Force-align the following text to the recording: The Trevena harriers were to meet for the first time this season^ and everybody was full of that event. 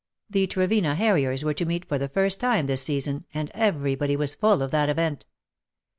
The 0.31 0.47
Trevena 0.47 0.95
harriers 0.95 1.43
were 1.45 1.53
to 1.53 1.63
meet 1.63 1.85
for 1.85 1.99
the 1.99 2.09
first 2.09 2.39
time 2.39 2.65
this 2.65 2.83
season^ 2.83 3.25
and 3.35 3.51
everybody 3.53 4.15
was 4.15 4.33
full 4.33 4.63
of 4.63 4.71
that 4.71 4.89
event. 4.89 5.27